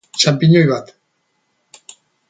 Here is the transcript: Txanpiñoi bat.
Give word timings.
Txanpiñoi 0.19 0.67
bat. 0.71 0.87